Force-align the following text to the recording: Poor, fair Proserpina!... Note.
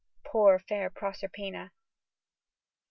Poor, 0.23 0.57
fair 0.57 0.89
Proserpina!... 0.89 1.65
Note. 1.65 1.71